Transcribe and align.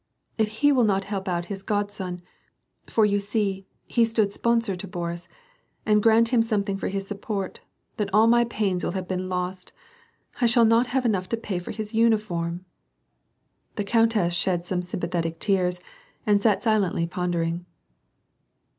If 0.39 0.49
he 0.49 0.71
will 0.71 0.83
not 0.83 1.03
help 1.03 1.27
out 1.27 1.45
his 1.45 1.61
godson— 1.61 2.23
for 2.87 3.05
you 3.05 3.19
see 3.19 3.67
he 3.85 4.03
stood 4.03 4.33
sponsor 4.33 4.75
to 4.75 4.87
Boris— 4.87 5.27
and 5.85 6.01
grant 6.01 6.29
him 6.29 6.41
something 6.41 6.75
for 6.75 6.87
his 6.87 7.05
suppoi 7.05 7.53
t, 7.53 7.61
then 7.97 8.09
all 8.11 8.25
my 8.25 8.43
pains 8.45 8.83
will 8.83 8.93
have 8.93 9.07
been 9.07 9.29
lost. 9.29 9.73
I 10.41 10.47
shall 10.47 10.65
not 10.65 10.87
have 10.87 11.05
enough 11.05 11.29
to 11.29 11.37
pay 11.37 11.59
for 11.59 11.69
his 11.69 11.93
uniform." 11.93 12.65
The 13.75 13.83
countess 13.83 14.33
shed 14.33 14.65
some 14.65 14.81
sympathetic 14.81 15.37
tears, 15.39 15.79
and 16.25 16.41
sat 16.41 16.63
silently 16.63 17.05
pondering. 17.05 17.67